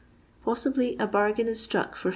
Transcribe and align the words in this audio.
Possibly 0.43 0.97
a 0.97 1.05
bargain 1.05 1.47
is 1.47 1.61
struck 1.61 1.91
for 1.95 2.09
5 2.09 2.09